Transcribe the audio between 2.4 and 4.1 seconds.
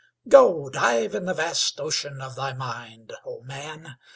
mind, O man!